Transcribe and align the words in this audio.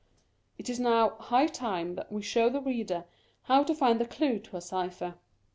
It 0.57 0.67
is 0.67 0.79
now 0.79 1.09
high 1.19 1.45
time 1.45 1.93
that 1.93 2.11
we 2.11 2.23
show 2.23 2.49
the 2.49 2.59
reader 2.59 3.05
how 3.43 3.63
to 3.65 3.75
find 3.75 4.01
the 4.01 4.07
clue 4.07 4.39
to 4.39 4.57
a 4.57 4.61
cypher. 4.61 5.13